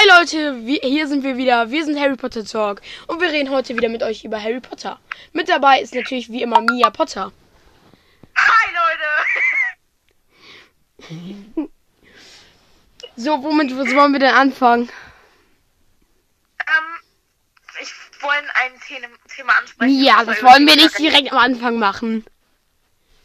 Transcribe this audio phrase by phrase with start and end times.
[0.00, 1.70] Hi Leute, wir, hier sind wir wieder.
[1.70, 4.98] Wir sind Harry Potter Talk und wir reden heute wieder mit euch über Harry Potter.
[5.34, 7.30] Mit dabei ist natürlich wie immer Mia Potter.
[8.34, 8.70] Hi
[11.06, 11.70] Leute!
[13.16, 14.88] So, womit wollen wir denn anfangen?
[16.66, 16.84] Ähm,
[17.82, 17.92] ich
[18.22, 18.94] wollte ein The
[19.36, 20.02] Thema ansprechen.
[20.02, 22.24] Ja, das wollen wir nicht direkt am Anfang machen.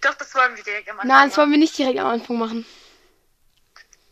[0.02, 1.08] Doch, das wollen wir direkt am Anfang.
[1.08, 2.66] Nein, das wollen wir nicht direkt am Anfang machen.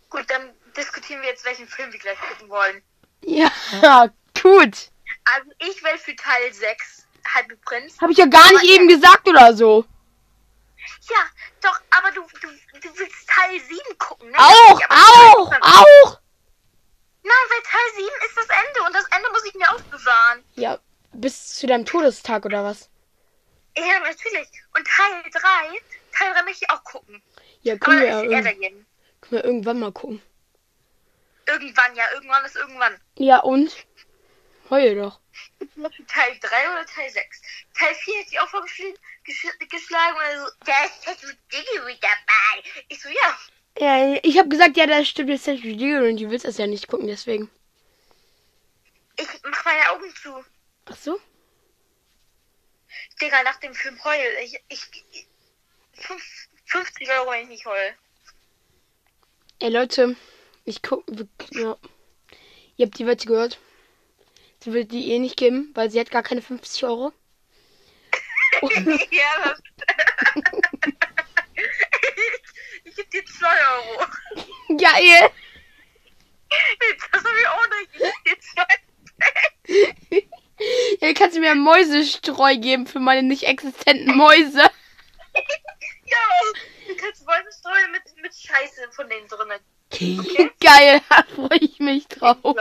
[0.09, 2.81] Gut, dann diskutieren wir jetzt, welchen Film wir gleich gucken wollen.
[3.23, 3.51] Ja,
[4.41, 4.89] gut.
[5.25, 7.99] Also, ich will für Teil 6 Halbe Prinz.
[8.01, 9.85] Habe ich ja gar nicht eben gesagt oder so.
[11.09, 11.25] Ja,
[11.61, 12.47] doch, aber du, du,
[12.79, 14.37] du willst Teil 7 gucken, ne?
[14.37, 16.19] Auch, aber auch, auch.
[17.23, 20.43] Nein, weil Teil 7 ist das Ende und das Ende muss ich mir aufbewahren.
[20.55, 20.79] Ja,
[21.13, 22.89] bis zu deinem Todestag oder was?
[23.77, 24.49] Ja, natürlich.
[24.75, 25.79] Und Teil 3,
[26.17, 27.23] Teil 3 möchte ich auch gucken.
[27.61, 28.85] Ja, Aber können wir, da ja irgend-
[29.21, 30.21] können wir irgendwann mal gucken.
[31.47, 32.99] Irgendwann, ja, irgendwann ist irgendwann.
[33.17, 33.85] Ja, und?
[34.69, 35.19] Heul doch.
[36.07, 37.41] Teil 3 oder Teil 6?
[37.77, 40.51] Teil 4 hätte ich auch vorgeschlagen gesch geschlagen oder so.
[40.65, 42.69] Da ist Cedric Diggory dabei.
[42.89, 43.37] Ich so, ja.
[43.79, 46.67] Ja, ich habe gesagt, ja, da stimmt jetzt Cedric Diggory und du willst das ja
[46.67, 47.49] nicht gucken, deswegen.
[49.17, 50.43] Ich mach meine Augen zu.
[50.85, 51.19] Ach so?
[53.21, 54.37] Digga, nach dem Film heul.
[54.43, 55.27] Ich, ich, ich
[55.93, 56.23] fünf,
[56.65, 57.95] 50 Euro, wenn ich nicht heul.
[59.59, 60.15] Ey, Leute,
[60.65, 61.03] ich guck,
[61.51, 61.77] ja.
[62.75, 63.59] Ihr habt die Wette gehört.
[64.63, 67.11] Sie will die eh nicht geben, weil sie hat gar keine 50 Euro.
[69.11, 69.61] ja, das.
[72.85, 74.05] ich geb dir 2 Euro.
[74.77, 75.31] Geil!
[77.11, 77.89] Das hab ich auch nicht.
[77.95, 78.39] Ich geb dir
[79.59, 80.27] 2.
[81.01, 84.61] Ja, kannst du mir Mäusestreu geben für meine nicht existenten Mäuse.
[84.61, 86.17] Ja,
[86.87, 89.27] du kannst Mäuse streuen mit, mit Scheiße von denen
[90.59, 92.55] Geil, da freue ich mich drauf.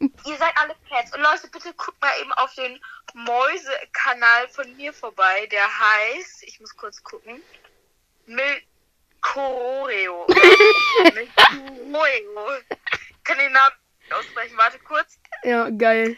[0.00, 1.14] Ihr seid alle Fans.
[1.14, 2.80] Und Leute, bitte guckt mal eben auf den
[3.14, 5.46] Mäuse-Kanal von mir vorbei.
[5.46, 7.42] Der heißt, ich muss kurz gucken,
[8.26, 10.26] Milkoreo.
[11.14, 12.50] Milkoreo.
[12.60, 13.74] Ich kann den Namen
[14.10, 14.56] aussprechen.
[14.56, 15.18] Warte kurz.
[15.42, 16.16] Ja, geil.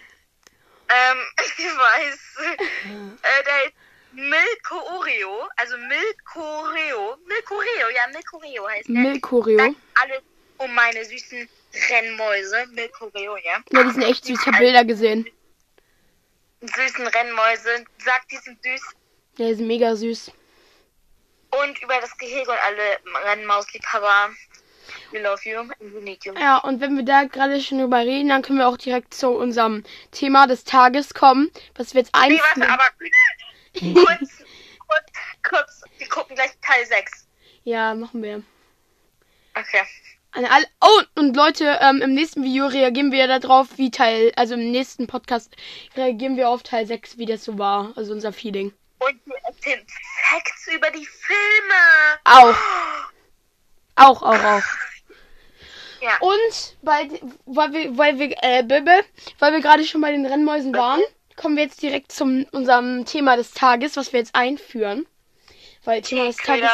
[0.88, 2.36] Ähm, ich weiß.
[3.22, 3.72] Äh, der heißt
[4.12, 5.48] Milko Oreo.
[5.56, 7.16] Also Milkoreo.
[7.26, 8.66] Milkoreo, ja, Milkoreo
[9.30, 10.22] Sagt alles
[10.58, 11.48] um meine süßen
[11.90, 12.66] Rennmäuse.
[12.72, 13.62] Milkoreo, ja.
[13.72, 14.40] Ja, die sind echt süß.
[14.40, 15.28] Ich habe Bilder gesehen.
[16.62, 17.84] süßen Rennmäuse.
[18.04, 18.82] Sagt, die sind süß.
[19.38, 20.32] Ja, die sind mega süß.
[21.62, 22.98] Und über das Gehege und alle
[23.30, 24.30] Rennmausliebhaber.
[25.12, 26.34] We love you and we need you.
[26.34, 29.28] Ja, und wenn wir da gerade schon drüber reden, dann können wir auch direkt zu
[29.30, 32.40] unserem Thema des Tages kommen, was wir jetzt Nee, eins.
[32.40, 32.84] warte, aber
[33.94, 34.44] kurz,
[34.78, 35.12] kurz,
[35.48, 35.82] kurz.
[35.98, 37.26] Wir gucken gleich Teil 6.
[37.64, 38.42] Ja, machen wir.
[39.58, 39.82] Okay.
[40.32, 44.54] An alle oh, und Leute, ähm, im nächsten Video reagieren wir darauf, wie Teil, also
[44.54, 45.56] im nächsten Podcast
[45.96, 48.72] reagieren wir auf Teil 6, wie das so war, also unser Feeling.
[48.98, 49.84] Und wir erzählen
[50.28, 52.18] Facts über die Filme.
[52.24, 52.56] Auch.
[53.96, 54.62] Auch, auch, auch.
[56.00, 56.16] Ja.
[56.20, 57.08] Und weil,
[57.44, 59.04] weil wir, weil wir, äh, Bibbe,
[59.40, 61.00] weil wir gerade schon bei den Rennmäusen waren,
[61.34, 65.08] kommen wir jetzt direkt zum unserem Thema des Tages, was wir jetzt einführen.
[65.82, 66.70] Weil Thema des Tages.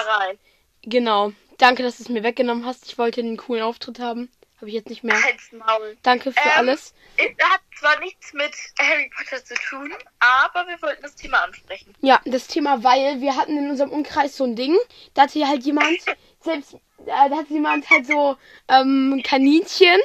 [0.83, 1.33] Genau.
[1.59, 2.87] Danke, dass du es mir weggenommen hast.
[2.87, 4.31] Ich wollte einen coolen Auftritt haben.
[4.57, 5.21] Habe ich jetzt nicht mehr.
[5.23, 5.97] Halt's Maul.
[6.03, 6.95] Danke für Ähm, alles.
[7.17, 11.95] Es hat zwar nichts mit Harry Potter zu tun, aber wir wollten das Thema ansprechen.
[12.01, 14.77] Ja, das Thema, weil wir hatten in unserem Umkreis so ein Ding.
[15.13, 15.99] Da hatte halt jemand,
[16.41, 18.37] selbst, äh, da hatte jemand halt so
[18.69, 20.01] ähm, Kaninchen.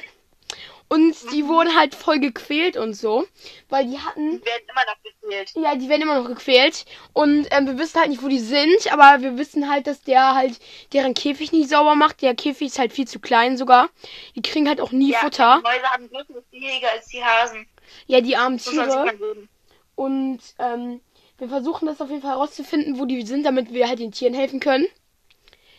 [0.92, 3.28] Und die wurden halt voll gequält und so.
[3.70, 5.54] Weil die hatten Die werden immer noch gefehlt.
[5.56, 6.86] Ja, die werden immer noch gequält.
[7.14, 10.34] Und ähm, wir wissen halt nicht, wo die sind, aber wir wissen halt, dass der
[10.34, 10.60] halt
[10.92, 12.24] deren Käfig nicht sauber macht.
[12.24, 13.90] Der Käfig ist halt viel zu klein sogar.
[14.36, 15.58] Die kriegen halt auch nie Ja, Futter.
[15.58, 16.10] Die Mäuse haben
[16.52, 17.68] Gehege als die Hasen.
[18.08, 19.14] Ja, die armen Tiere.
[19.96, 21.02] Und ähm,
[21.38, 24.34] wir versuchen das auf jeden Fall herauszufinden, wo die sind, damit wir halt den Tieren
[24.34, 24.88] helfen können.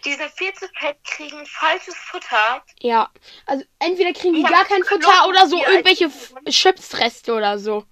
[0.04, 2.62] Die sind viel zu fett, kriegen falsches Futter.
[2.80, 3.10] Ja,
[3.46, 6.10] also entweder kriegen die Ja, gar kein Futter Knochen, oder so die irgendwelche
[6.48, 7.84] Chipsreste oder so.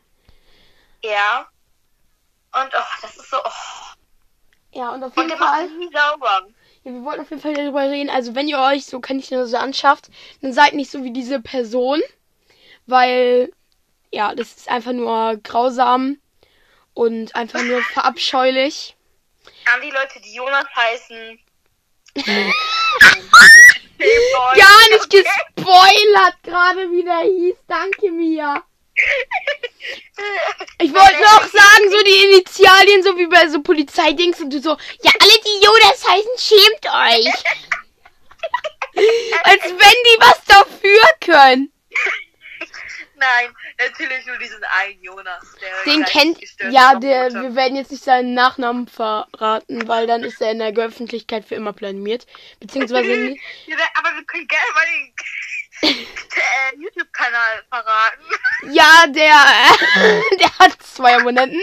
[1.03, 1.47] Ja.
[2.53, 3.37] Und oh, das ist so.
[3.45, 3.51] Oh.
[4.73, 5.69] Ja, und auf Und jeden macht Fall.
[5.93, 6.47] sauber.
[6.85, 8.11] Ja, wir wollten auf jeden Fall darüber reden.
[8.11, 10.09] Also, wenn ihr euch so Kaninchen so anschafft,
[10.41, 12.01] dann seid nicht so wie diese Person.
[12.87, 13.53] Weil,
[14.11, 16.19] ja, das ist einfach nur grausam
[16.95, 18.97] und einfach nur verabscheulich.
[19.75, 21.39] An die Leute, die Jonas heißen.
[23.99, 27.57] Gar nicht gespoilert gerade, wie der hieß.
[27.67, 28.63] Danke, Mia.
[30.81, 34.71] Ich wollte noch sagen, so die Initialien, so wie bei so Polizeidings und du so,
[35.03, 37.33] ja, alle die Jodas heißen, schämt euch.
[39.45, 41.73] Als wenn die was dafür können.
[43.19, 45.43] Nein, natürlich nur diesen einen Jonas.
[45.61, 46.39] Der Den kennt,
[46.71, 50.73] ja, der, wir werden jetzt nicht seinen Nachnamen verraten, weil dann ist er in der
[50.73, 52.27] Öffentlichkeit für immer blamiert.
[52.61, 53.11] Beziehungsweise,
[53.67, 55.15] Ja, aber wir können gerne mal den
[55.99, 58.23] äh, YouTube-Kanal verraten.
[58.71, 61.61] ja, der, der hat zwei Abonnenten.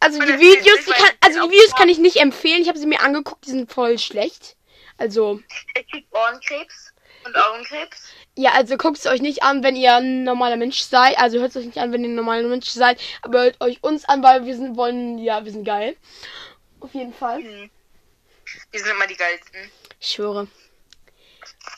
[0.00, 2.62] Also die Videos, die kann, also die Videos kann ich nicht empfehlen.
[2.62, 4.56] Ich habe sie mir angeguckt, die sind voll schlecht.
[4.96, 5.40] Also,
[5.74, 6.89] Er kriegt Ohrenkrebs
[7.24, 8.08] und Augenkrebs.
[8.36, 11.18] ja, also guckt es euch nicht an, wenn ihr ein normaler Mensch seid.
[11.18, 13.00] Also hört es euch nicht an, wenn ihr ein normaler Mensch seid.
[13.22, 15.96] Aber hört euch uns an, weil wir sind, wollen, ja, wir sind geil.
[16.80, 17.42] Auf jeden Fall.
[17.42, 17.70] Hm.
[18.72, 19.70] Die sind immer die geilsten.
[20.00, 20.48] Ich schwöre.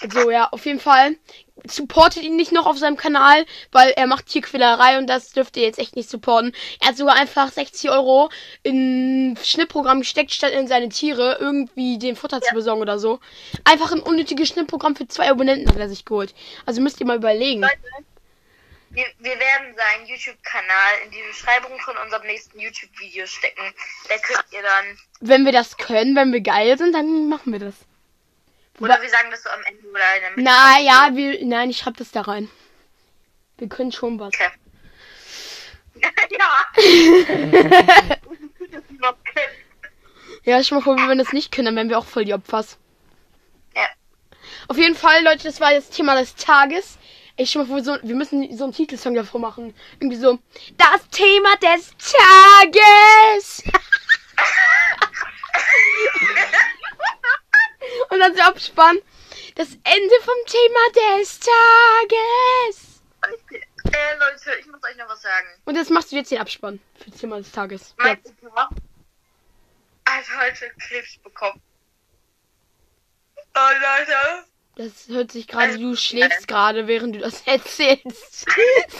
[0.00, 1.16] Also ja, auf jeden Fall.
[1.64, 5.62] Supportet ihn nicht noch auf seinem Kanal, weil er macht Tierquälerei und das dürft ihr
[5.62, 6.52] jetzt echt nicht supporten.
[6.80, 8.30] Er hat sogar einfach 60 Euro
[8.64, 13.20] in ein Schnittprogramm gesteckt, statt in seine Tiere irgendwie den Futter zu besorgen oder so.
[13.64, 16.34] Einfach ein unnötiges Schnittprogramm für zwei Abonnenten hat er sich geholt.
[16.66, 17.60] Also müsst ihr mal überlegen.
[17.60, 17.76] Leute,
[18.94, 23.62] wir, wir werden seinen YouTube-Kanal in die Beschreibung von unserem nächsten YouTube-Video stecken.
[24.08, 24.98] Da könnt ihr dann.
[25.20, 27.74] Wenn wir das können, wenn wir geil sind, dann machen wir das.
[28.82, 30.42] Oder wir sagen das so am Ende oder in der Mitte.
[30.42, 31.40] Na vom ja, Video.
[31.40, 32.50] wir, nein, ich schreib das da rein.
[33.58, 34.34] Wir können schon was.
[34.34, 34.50] Okay.
[36.38, 36.66] ja.
[40.44, 42.34] Ja, ich mal vor, wenn wir das nicht können, dann wären wir auch voll die
[42.34, 42.76] Opfers.
[43.76, 43.86] Ja.
[44.66, 46.98] Auf jeden Fall, Leute, das war das Thema des Tages.
[47.36, 49.72] Ich schon mal vor, so, wir müssen so einen Titelsong davor machen.
[50.00, 50.40] Irgendwie so,
[50.76, 53.62] das Thema des Tages.
[58.12, 58.98] Und dann so Abspann.
[59.54, 63.02] Das Ende vom Thema des Tages.
[63.84, 65.48] Äh, Leute, ich muss euch noch was sagen.
[65.64, 67.94] Und jetzt machst du jetzt den Abspann für das Thema des Tages.
[67.96, 68.34] Mein Jetzt.
[68.44, 68.68] Opa
[70.06, 71.60] hat heute Krebs bekommen.
[73.54, 74.44] Oh, Leute.
[74.76, 78.46] Das hört sich gerade, du schläfst gerade, während du das erzählst.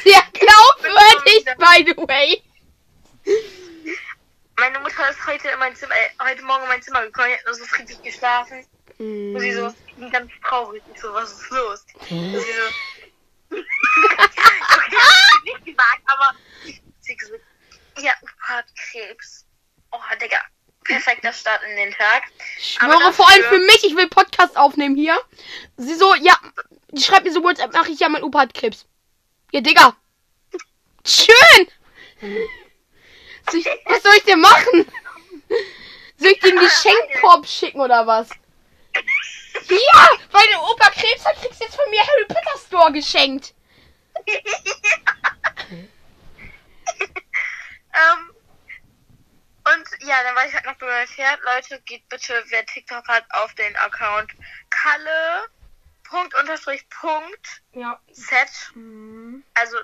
[0.05, 2.43] Sehr glaubwürdig, by the way.
[4.57, 7.45] Meine Mutter ist heute in mein Zimmer, äh, heute Morgen in mein Zimmer gekommen, hat
[7.45, 8.65] nur so friedlich geschlafen.
[9.03, 10.83] Und sie so, ich bin ganz traurig.
[10.95, 11.85] Ich so, was ist los?
[12.09, 13.67] Und sie so, okay,
[15.45, 16.35] ich nicht gesagt, aber
[17.01, 17.43] sie gesagt,
[17.99, 19.45] ja, Opa hat Krebs.
[19.91, 20.39] Oh, Digga,
[20.85, 22.23] perfekter Start in den Tag.
[22.59, 25.21] Ich schwöre dafür- vor allem für mich, ich will Podcast aufnehmen hier.
[25.77, 26.37] Sie so, ja,
[26.93, 28.87] die schreibt mir so WhatsApp, mach ich ja, mein Opa hat Krebs.
[29.51, 29.97] Ja, Digga.
[31.05, 31.69] Schön.
[33.87, 34.87] Was soll ich denn machen?
[36.17, 38.29] Soll ich den Geschenkkorb schicken oder was?
[39.69, 43.55] Ja, weil der Opa Krebs hat, kriegst du jetzt von mir Harry Potter Store geschenkt.
[47.01, 48.35] ähm,
[49.65, 51.41] und ja, dann war ich halt noch Pferd.
[51.43, 54.33] Leute, geht bitte, wer TikTok hat, auf den Account
[54.71, 55.49] Kalle.
[56.05, 57.99] Punkt unterstrich Punkt Ja.
[58.13, 59.43] Z, Mhm.
[59.55, 59.79] also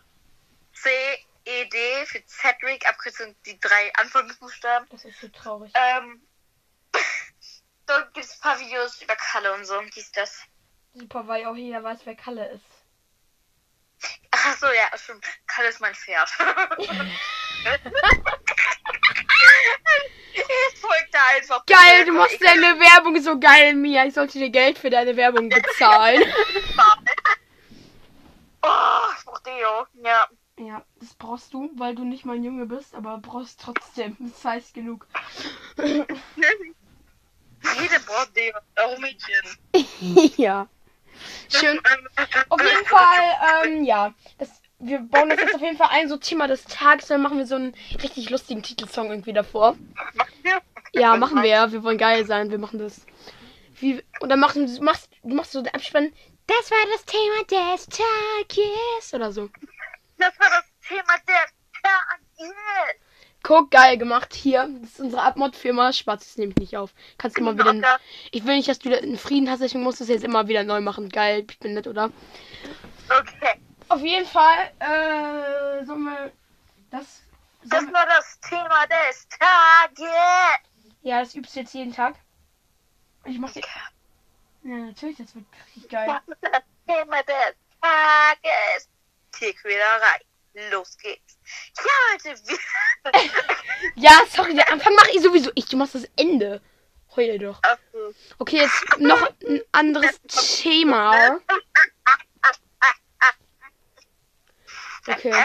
[0.74, 0.90] C
[1.46, 4.86] E D für Cedric, Abkürzung die drei Anfangsbuchstaben.
[4.90, 5.72] Das ist so traurig.
[5.74, 6.20] Ähm,
[7.86, 9.80] dort gibt es ein paar Videos über Kalle und so.
[9.94, 10.42] Dies, das.
[10.94, 12.64] Super, weil auch jeder weiß, wer Kalle ist.
[14.30, 15.24] Ach so, ja, stimmt.
[15.46, 16.30] Kalle ist mein Pferd.
[20.34, 21.66] ich folge da einfach.
[21.66, 24.06] Geil, du machst deine Werbung so geil, Mia.
[24.06, 26.24] Ich sollte dir Geld für deine Werbung bezahlen.
[28.60, 29.86] Oh, ich brauch Deo.
[30.02, 30.26] Ja.
[30.58, 34.16] ja, das brauchst du, weil du nicht mein Junge bist, aber brauchst trotzdem.
[34.18, 35.06] Das heißt genug.
[37.80, 38.00] Jede
[38.34, 38.58] Deo.
[38.76, 40.34] Auch Mädchen.
[40.36, 40.68] ja.
[41.48, 41.80] Schön.
[42.48, 44.14] Auf jeden Fall, ähm, ja.
[44.38, 47.08] Das, wir bauen das jetzt auf jeden Fall ein, so Thema des Tages.
[47.08, 49.76] Dann machen wir so einen richtig lustigen Titelsong irgendwie davor.
[50.92, 51.72] Ja, machen wir.
[51.72, 52.50] Wir wollen geil sein.
[52.50, 53.04] Wir machen das.
[53.80, 56.12] Wie, und dann machen, du machst, du machst so den Abspann.
[56.46, 59.14] Das war das Thema des Tages.
[59.14, 59.50] Oder so.
[60.16, 61.46] Das war das Thema der
[61.82, 63.07] Tages.
[63.48, 64.34] Guck, geil gemacht.
[64.34, 65.94] Hier, das ist unsere Abmod-Firma.
[65.94, 66.92] Spaß, das nehme ich nicht auf.
[67.16, 67.70] Kannst immer wieder.
[67.70, 67.82] Okay.
[68.30, 70.64] Ich will nicht, dass du einen Frieden hast, deswegen musst du es jetzt immer wieder
[70.64, 71.08] neu machen.
[71.08, 72.10] Geil, ich bin nett, oder?
[73.08, 73.58] Okay.
[73.88, 76.30] Auf jeden Fall, äh, sollen wir
[76.90, 77.22] das.
[77.64, 80.12] Das war das Thema des Tages.
[81.00, 82.16] ja, das übst du jetzt jeden Tag.
[83.24, 83.62] Ich mach dir.
[84.62, 86.06] Ja, natürlich, das wird richtig geil.
[86.06, 88.88] Das ist das Thema des Tages.
[89.32, 90.27] Tierquälerei.
[90.70, 91.38] Los geht's.
[91.76, 92.58] Ja, Leute, wir...
[93.94, 95.50] Ja, sorry, der Anfang mache ich sowieso.
[95.54, 96.60] Ich, du machst das Ende.
[97.14, 97.60] Heule doch.
[98.38, 101.40] Okay, jetzt noch ein anderes Thema.
[105.06, 105.44] Okay.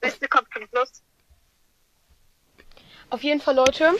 [0.00, 1.02] Beste kommt zum Schluss.
[3.10, 3.94] Auf jeden Fall, Leute.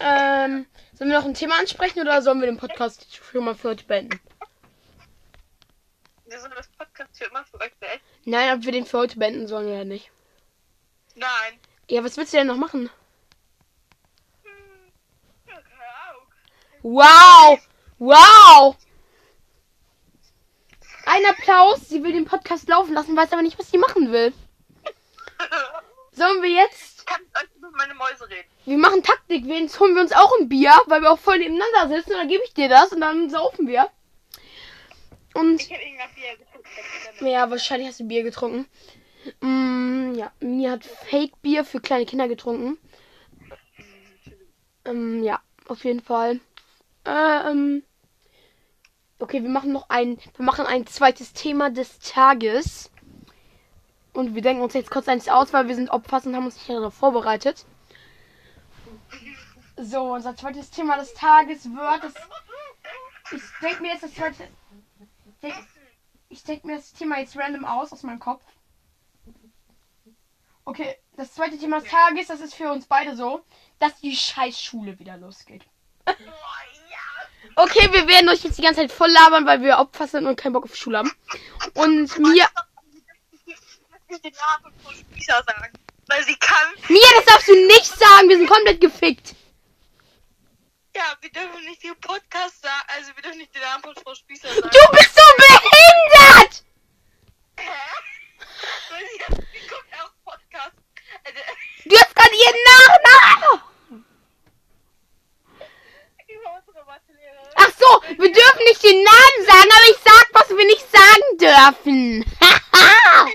[0.00, 3.70] Ähm, sollen wir noch ein Thema ansprechen oder sollen wir den Podcast schon mal für
[3.70, 4.20] heute beenden?
[7.34, 8.00] machst du aktuell?
[8.24, 10.10] Nein, ob wir den für heute beenden sollen oder nicht.
[11.14, 11.60] Nein.
[11.90, 12.90] Ja, was willst du denn noch machen?
[14.42, 15.54] Hm.
[16.82, 17.58] Wow!
[17.98, 18.76] Wow!
[21.06, 21.88] Ein Applaus.
[21.88, 24.32] Sie will den Podcast laufen lassen, weiß aber nicht, was sie machen will.
[26.12, 27.00] Sollen wir jetzt?
[27.00, 27.20] Ich kann
[27.56, 28.48] über meine Mäuse reden.
[28.64, 29.44] Wir machen Taktik.
[29.44, 32.12] Jetzt holen wir uns auch ein Bier, weil wir auch voll nebeneinander sitzen.
[32.12, 33.90] Und dann gebe ich dir das und dann saufen wir.
[35.34, 36.53] Und Ich habe irgendein Bier getrunken.
[37.20, 38.66] Ja, wahrscheinlich hast du Bier getrunken.
[39.40, 42.78] Mm, ja, Mia hat Fake-Bier für kleine Kinder getrunken.
[44.84, 46.40] Ähm, ja, auf jeden Fall.
[47.04, 47.82] Ähm,
[49.18, 52.90] okay, wir machen noch ein, wir machen ein zweites Thema des Tages.
[54.12, 56.56] Und wir denken uns jetzt kurz eins aus, weil wir sind Opfers und haben uns
[56.56, 57.64] nicht darauf vorbereitet.
[59.76, 62.14] So, unser zweites Thema des Tages wird, das,
[63.32, 64.46] ich denke mir jetzt das zweite,
[65.42, 65.54] denk,
[66.34, 68.42] ich denke mir das Thema jetzt random aus, aus meinem Kopf.
[70.64, 73.44] Okay, das zweite Thema des Tages, das ist für uns beide so,
[73.78, 75.62] dass die Scheißschule wieder losgeht.
[76.08, 76.14] Ja.
[77.54, 80.34] Okay, wir werden euch jetzt die ganze Zeit voll labern, weil wir Opfer sind und
[80.34, 81.12] keinen Bock auf Schule haben.
[81.74, 82.18] Und Ich
[84.20, 85.72] den Namen von Spießer sagen.
[86.08, 86.66] Weil sie kann.
[86.88, 89.33] Mia, das darfst du nicht sagen, wir sind komplett gefickt.
[90.96, 92.84] Ja, wir dürfen nicht den Podcast sagen.
[92.86, 94.70] Also, wir dürfen nicht den Namen von Frau Spießer sagen.
[94.70, 96.64] Du bist so behindert!
[97.58, 97.70] Hä?
[100.02, 100.76] Auch Podcast.
[101.24, 101.40] Also,
[101.86, 103.64] Du hast gerade ihren Nachnamen.
[107.56, 111.38] Ach so, wir dürfen nicht den Namen sagen, aber ich sag, was wir nicht sagen
[111.38, 112.24] dürfen.
[112.40, 113.26] Haha.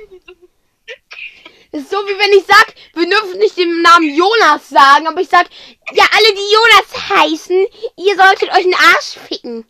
[1.72, 5.22] Das ist so wie wenn ich sag, wir dürfen nicht den Namen Jonas sagen, aber
[5.22, 5.48] ich sag,
[5.92, 9.66] ja, alle, die Jonas heißen, ihr solltet euch einen Arsch ficken.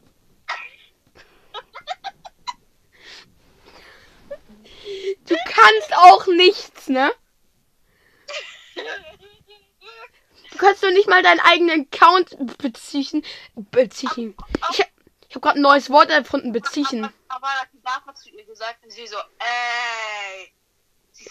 [5.27, 7.11] Du kannst auch nichts, ne?
[10.51, 13.23] Du kannst doch nicht mal deinen eigenen Account beziehen.
[13.55, 14.35] Beziehen.
[14.71, 14.89] Ich, hab-
[15.27, 17.07] ich habe gerade ein neues Wort erfunden, beziehen.
[17.27, 17.47] Aber
[17.83, 20.45] danach hat zu ihr gesagt und sie so, ey.
[20.47, 20.58] Sie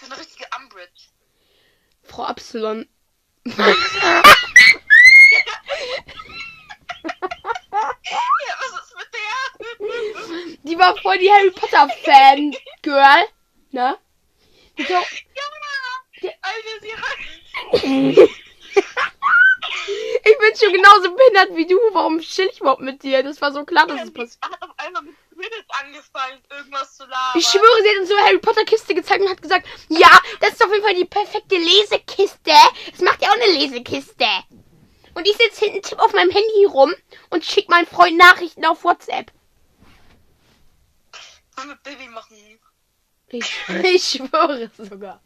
[0.03, 1.09] ist eine richtige Umbridge.
[2.03, 2.89] Frau Absalon.
[3.45, 3.55] Ja,
[8.61, 10.57] was ist mit der?
[10.63, 13.27] Die war voll die Harry Potter Fan Girl,
[13.71, 13.99] ne?
[14.77, 17.19] Die Ja, Alter, sie hat...
[20.25, 21.77] ich bin schon genauso behindert wie du.
[21.93, 23.23] Warum chill ich überhaupt mit dir?
[23.23, 24.45] Das war so klar, dass es Sie passiert.
[24.45, 27.33] hat auf einmal mit Quidditch angefangen, irgendwas zu labern.
[27.37, 30.11] Ich schwöre, sie hat uns so eine Harry Potter Kiste gezeigt und hat gesagt, ja,
[30.41, 32.53] das ist auf jeden Fall die perfekte Lesekiste.
[32.91, 34.27] Das macht ja auch eine Lesekiste.
[35.15, 36.93] Und ich sitze hinten, tipp auf meinem Handy rum
[37.31, 39.33] und schick meinen Freund Nachrichten auf WhatsApp.
[41.57, 42.59] Wollen wir Baby machen?
[43.29, 43.53] Ich,
[43.85, 45.23] ich schwöre sogar.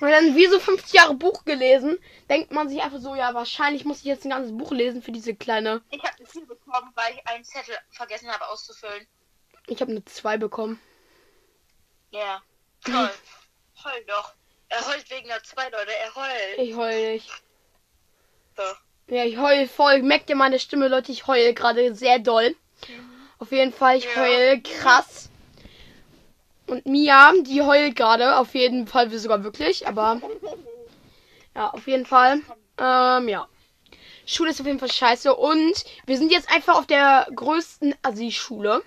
[0.00, 3.84] Und dann wie so 50 Jahre Buch gelesen, denkt man sich einfach so, ja, wahrscheinlich
[3.84, 5.82] muss ich jetzt ein ganzes Buch lesen für diese kleine.
[5.90, 9.06] Ich habe eine 4 bekommen, weil ich einen Zettel vergessen habe auszufüllen.
[9.66, 10.80] Ich habe eine 2 bekommen.
[12.10, 12.42] Ja.
[12.84, 13.10] Toll.
[13.84, 14.34] Heul doch.
[14.68, 15.92] Er heult wegen der 2, Leute.
[15.94, 16.58] Er heult.
[16.58, 17.30] Ich heul nicht.
[18.56, 18.62] So.
[19.14, 20.02] Ja, ich heul voll.
[20.02, 21.12] Merkt ihr meine Stimme, Leute?
[21.12, 22.54] Ich heul gerade sehr doll.
[23.38, 24.16] Auf jeden Fall, ich Ja.
[24.16, 25.30] heul krass.
[26.66, 28.36] Und Mia, die heult gerade.
[28.36, 29.86] Auf jeden Fall sogar wirklich.
[29.86, 30.20] Aber
[31.54, 32.40] ja, auf jeden Fall.
[32.78, 33.48] Ähm, ja.
[34.26, 35.34] Schule ist auf jeden Fall scheiße.
[35.34, 38.82] Und wir sind jetzt einfach auf der größten Assi-Schule.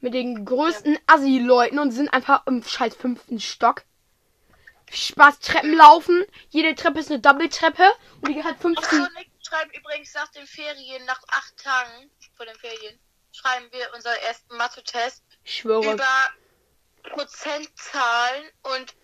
[0.00, 3.84] Mit den größten Assi-Leuten und sind einfach im scheiß fünften Stock.
[4.90, 6.24] Spaß Treppen laufen.
[6.50, 7.84] Jede Treppe ist eine Double-Treppe.
[8.20, 8.98] Und die hat Ach 15.
[8.98, 12.98] so, Nick schreiben übrigens nach den Ferien, nach 8 Tagen vor den Ferien,
[13.32, 15.94] schreiben wir unseren ersten Mathe-Test Ich schwöre.
[15.94, 16.04] über
[17.02, 18.94] Prozentzahlen und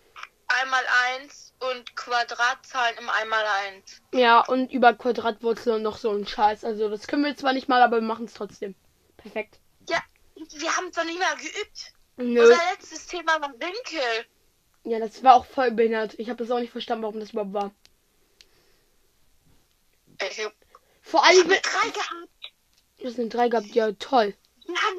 [0.47, 0.83] einmal
[1.15, 4.01] eins und Quadratzahlen im einmal eins.
[4.13, 6.63] Ja, und über Quadratwurzel und noch so ein Scheiß.
[6.63, 8.75] Also das können wir zwar nicht mal, aber wir machen es trotzdem.
[9.17, 9.59] Perfekt.
[9.89, 10.01] Ja,
[10.35, 11.93] wir haben es doch nicht mal geübt.
[12.17, 12.41] Nö.
[12.41, 14.25] Unser letztes Thema war Winkel.
[14.85, 16.17] Ja, das war auch voll behindert.
[16.17, 17.71] Ich habe das auch nicht verstanden, warum das überhaupt war.
[20.29, 20.53] Ich hab
[21.01, 22.29] Vor allem, mit drei gehabt.
[23.01, 23.67] das sind drei gehabt.
[23.67, 24.33] Ja, toll.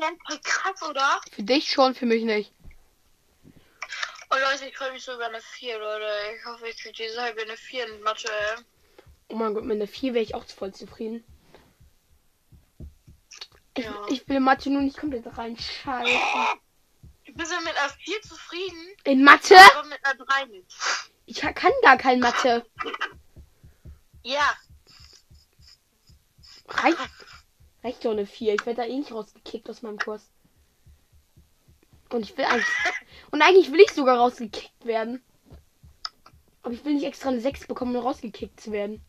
[0.01, 1.21] Ja, nennt voll krass, oder?
[1.33, 2.53] Für dich schon, für mich nicht.
[4.33, 6.07] Oh Leute, ich freue mich so über eine 4, Leute.
[6.39, 8.29] Ich hoffe, ich kriege diese halbe eine 4 in Mathe.
[9.29, 11.25] Oh mein Gott, mit einer 4 wäre ich auch voll zufrieden.
[13.75, 14.07] Ich, Ja.
[14.09, 15.57] ich will Mathe nur nicht komplett rein.
[15.57, 16.11] Scheiße.
[17.25, 19.57] Ich bin so mit einer 4 zufrieden, In Mathe?
[19.77, 20.67] aber mit einer 3 nicht.
[21.27, 22.65] Ich kann gar kein Mathe.
[24.23, 24.55] Ja,
[26.69, 26.99] Reicht,
[27.83, 28.55] reicht doch eine 4.
[28.55, 30.31] Ich werde da eh nicht rausgekickt aus meinem Kurs.
[32.11, 32.67] Und ich will eigentlich.
[33.31, 35.23] Und eigentlich will ich sogar rausgekickt werden.
[36.63, 39.03] Aber ich will nicht extra eine 6 bekommen, um rausgekickt zu werden.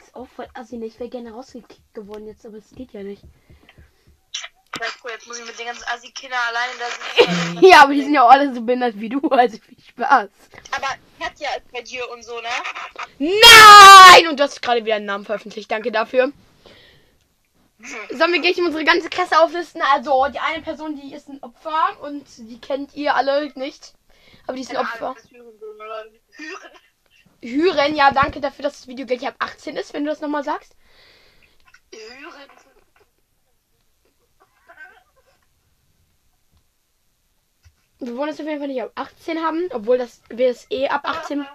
[0.00, 0.86] Ist auch voll assi, ne?
[0.86, 3.22] Ich wäre gerne rausgekickt geworden jetzt, aber es geht ja nicht.
[5.02, 8.24] Cool, jetzt muss ich mit den ganzen Assi-Kindern alleine da ja, aber die sind ja
[8.24, 10.28] auch alle so behindert wie du, also viel Spaß.
[10.70, 12.48] Aber Katja ist bei dir und so, ne?
[13.18, 14.28] Nein!
[14.28, 15.70] Und du hast gerade wieder einen Namen veröffentlicht.
[15.70, 16.32] Danke dafür.
[18.10, 19.82] Sollen wir gleich unsere ganze Klasse auflisten?
[19.92, 23.94] Also, die eine Person, die ist ein Opfer und die kennt ihr alle nicht.
[24.46, 25.14] Aber die ist ein Opfer.
[27.40, 30.42] Hüren, ja, danke dafür, dass das Video gleich ab 18 ist, wenn du das nochmal
[30.42, 30.74] sagst.
[31.92, 32.50] Hören.
[38.00, 40.88] Wir wollen es auf jeden Fall nicht ab 18 haben, obwohl das wir es eh
[40.88, 41.46] ab 18.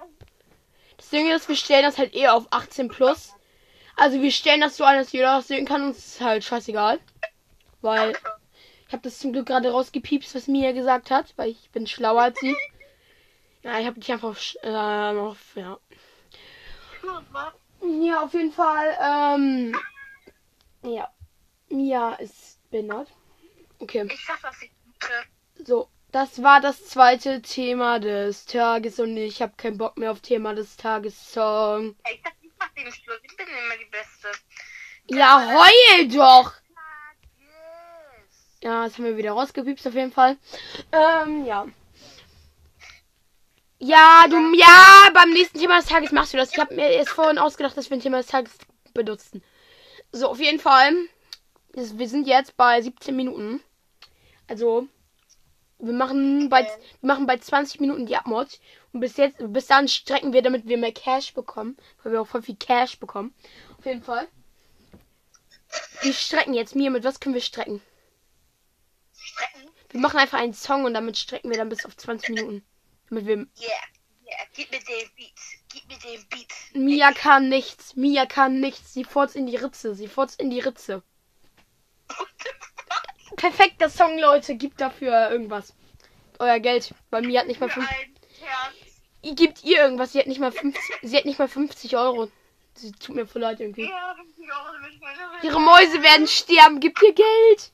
[1.13, 3.33] Ding ist, wir stellen das halt eh auf 18 plus.
[3.95, 6.43] Also wir stellen das so ein, dass jeder das sehen kann und es ist halt
[6.43, 6.99] scheißegal.
[7.81, 8.13] Weil
[8.87, 12.23] ich habe das zum Glück gerade rausgepiepst, was Mia gesagt hat, weil ich bin schlauer
[12.23, 12.55] als sie.
[13.61, 15.77] Ja, ich habe dich einfach auf, äh, auf ja.
[18.01, 18.97] Ja, auf jeden Fall.
[19.01, 19.75] Ähm,
[20.83, 21.09] ja,
[21.69, 23.09] Mia ist behindert.
[23.79, 24.07] Okay.
[24.11, 24.71] Ich sag was ich
[25.65, 30.19] So, das war das zweite Thema des Tages und ich habe keinen Bock mehr auf
[30.21, 31.95] Thema des Tages Song.
[32.07, 33.17] Ich sag, ich mach den Schluss.
[33.23, 34.27] Ich bin immer die Beste.
[35.09, 36.53] Ja, heul doch!
[37.39, 38.59] Yes.
[38.61, 40.37] Ja, das haben wir wieder rausgepiepst auf jeden Fall.
[40.91, 41.65] Ähm, ja.
[43.79, 46.51] Ja, du, ja, beim nächsten Thema des Tages machst du das.
[46.51, 48.55] Ich habe mir erst vorhin ausgedacht, dass wir ein Thema des Tages
[48.93, 49.43] benutzen.
[50.11, 50.93] So, auf jeden Fall.
[51.73, 53.63] Wir sind jetzt bei 17 Minuten.
[54.47, 54.87] Also,
[55.83, 58.59] wir machen bei, wir machen bei 20 Minuten die Abmod.
[58.93, 61.77] Und bis jetzt, bis dann strecken wir, damit wir mehr Cash bekommen.
[62.01, 63.33] Weil wir auch voll viel Cash bekommen.
[63.77, 64.27] Auf jeden Fall.
[66.01, 66.75] Wir strecken jetzt.
[66.75, 67.81] Mir, mit was können wir strecken?
[69.13, 69.69] Strecken?
[69.89, 72.65] Wir machen einfach einen Song und damit strecken wir dann bis auf 20 Minuten.
[73.09, 73.35] Damit wir.
[73.37, 73.47] Yeah.
[74.25, 74.45] Yeah.
[74.55, 75.33] Gib mir den Beat.
[75.69, 76.47] Gib mir den Beat.
[76.73, 77.95] Mia kann nichts.
[77.95, 78.93] Mia kann nichts.
[78.93, 79.95] Sie furzt in die Ritze.
[79.95, 81.03] Sie furzt in die Ritze.
[83.43, 84.55] Perfekter Song, Leute.
[84.55, 85.75] Gibt dafür irgendwas.
[86.39, 86.93] Euer Geld.
[87.09, 87.89] Bei mir hat nicht mal Für 5.
[87.89, 89.35] ein Herz.
[89.35, 90.13] Gibt ihr irgendwas?
[90.13, 90.81] Sie hat nicht mal 50.
[91.01, 92.31] Sie hat nicht mal 50 Euro.
[92.75, 93.89] Sie tut mir voll leid irgendwie.
[93.89, 94.45] Ja, 50
[95.43, 96.79] Ihre Mäuse werden sterben.
[96.79, 97.73] Gib ihr Geld.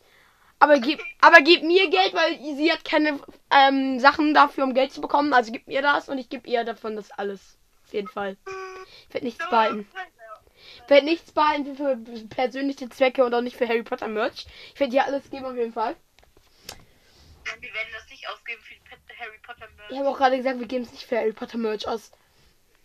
[0.57, 3.19] Aber gib, aber gib mir Geld, weil sie hat keine
[3.51, 5.33] ähm, Sachen dafür, um Geld zu bekommen.
[5.33, 7.59] Also gib mir das und ich gebe ihr davon das alles.
[7.85, 8.37] Auf jeden Fall.
[9.07, 9.87] Ich werde nichts behalten.
[10.83, 11.97] Ich werde nichts behalten für
[12.29, 14.47] persönliche Zwecke und auch nicht für Harry Potter Merch.
[14.73, 15.95] Ich werde dir alles geben auf jeden Fall.
[17.59, 18.75] Wir werden das nicht ausgeben für
[19.19, 19.91] Harry Potter Merch.
[19.91, 22.11] Ich habe auch gerade gesagt, wir geben es nicht für Harry Potter Merch aus.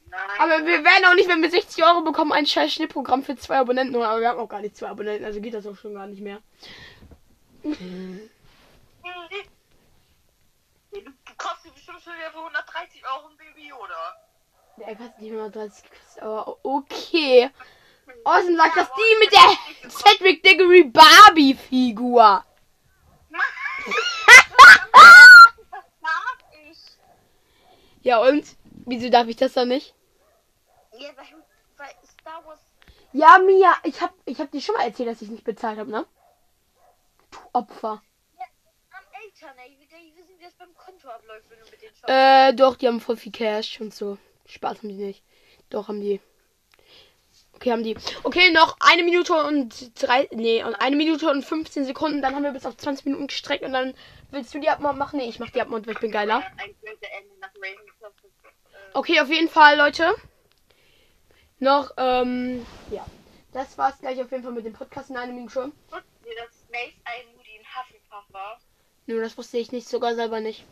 [0.09, 0.21] Nein.
[0.39, 3.59] Aber wir werden auch nicht, wenn wir 60 Euro bekommen, ein scheiß Schnittprogramm für zwei
[3.59, 3.97] Abonnenten.
[3.97, 6.23] Aber wir haben auch gar nicht zwei Abonnenten, also geht das auch schon gar nicht
[6.23, 6.41] mehr.
[10.95, 14.24] Du dir bestimmt schon wieder für 130 Euro ein Baby, oder?
[14.77, 17.51] Der kostet nicht mehr 30 gekostet, aber okay.
[18.25, 22.45] Außen sagt das die mit der Cedric Diggory Barbie Figur.
[28.03, 28.45] Ja und?
[28.85, 29.95] Wieso darf ich das dann nicht?
[30.93, 31.09] Ja.
[33.17, 35.89] Ja, Mia, ich hab, ich hab dir schon mal erzählt, dass ich nicht bezahlt habe,
[35.89, 36.05] ne?
[37.31, 38.03] Du Opfer.
[38.37, 38.45] Ja,
[38.91, 39.79] am Eltern, ey.
[39.79, 41.95] Wir wissen, wie das beim Konto abläuft, wenn du mit denen.
[42.09, 44.19] Äh, doch, die haben voll viel Cash und so.
[44.47, 45.23] Spaß haben die nicht.
[45.71, 46.21] Doch, haben die.
[47.55, 47.97] Okay, haben die.
[48.23, 50.29] Okay, noch eine Minute und drei.
[50.33, 52.23] Nee, und eine Minute und 15 Sekunden.
[52.23, 53.95] Dann haben wir bis auf 20 Minuten gestreckt und dann
[54.31, 55.19] willst du die Abmod machen?
[55.19, 56.43] Nee, ich mach die Abmod, weil ich bin geiler.
[58.93, 60.15] Okay, auf jeden Fall, Leute.
[61.59, 63.05] Noch, ähm, ja.
[63.53, 65.71] Das war's gleich auf jeden Fall mit dem Podcast in einer Minute.
[65.91, 68.61] Wussten wir, dass ein Moody ein Hufflepuff war?
[69.07, 70.65] Nö, das wusste ich nicht, sogar selber nicht.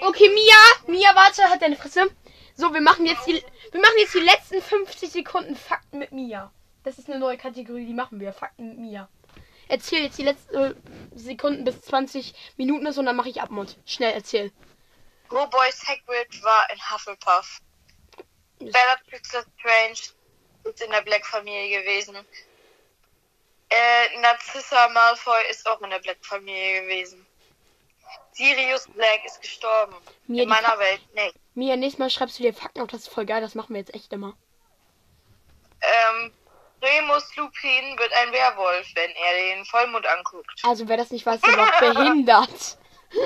[0.00, 2.10] Okay, Mia, Mia, warte, hat deine Fresse.
[2.54, 6.52] So, wir machen jetzt die, wir machen jetzt die letzten 50 Sekunden Fakten mit Mia.
[6.84, 8.32] Das ist eine neue Kategorie, die machen wir.
[8.32, 9.08] Fakten mit Mia.
[9.68, 10.74] Erzähl jetzt die letzten äh,
[11.14, 13.76] Sekunden bis 20 Minuten ist und dann mache ich Abmod.
[13.84, 14.52] Schnell, erzähl.
[15.28, 17.60] Boys Hagrid war ein Hufflepuff.
[18.58, 20.14] Bellatrix Strange
[20.64, 22.16] ist in der Black-Familie gewesen.
[23.68, 27.26] Äh, Narcissa Malfoy ist auch in der Black-Familie gewesen.
[28.36, 29.94] Sirius Black ist gestorben.
[30.26, 31.34] Mir in meiner Fa- Welt nicht.
[31.54, 33.80] Mia, nächstes Mal schreibst du dir Fakten auf, das ist voll geil, das machen wir
[33.80, 34.34] jetzt echt immer.
[35.80, 36.32] Ähm,
[36.82, 40.50] Remus Lupin wird ein Werwolf, wenn er den Vollmond anguckt.
[40.62, 42.78] Also, wer das nicht weiß, der war behindert.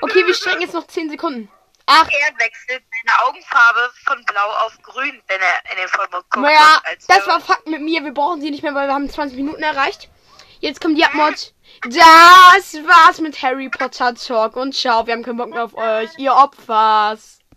[0.00, 1.50] Okay, wir strecken jetzt noch 10 Sekunden.
[1.86, 6.36] Ach, Er wechselt seine Augenfarbe von blau auf grün, wenn er in den Vollmond guckt.
[6.44, 8.02] naja, das war Fakten mit mir.
[8.04, 10.10] Wir brauchen sie nicht mehr, weil wir haben 20 Minuten erreicht.
[10.60, 11.53] Jetzt kommt die Abmod.
[11.82, 15.06] Das war's mit Harry Potter Talk und ciao.
[15.06, 16.10] Wir haben keinen Bock mehr auf euch.
[16.18, 17.40] Ihr Opfers.